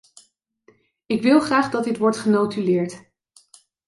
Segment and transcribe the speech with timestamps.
[1.05, 3.11] Ik wil graag dat dit wordt genotuleerd.